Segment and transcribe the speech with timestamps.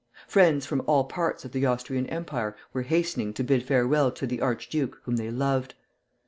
[0.27, 4.41] Friends from all parts of the Austrian Empire were hastening to bid farewell to the
[4.41, 5.75] Archduke whom they loved.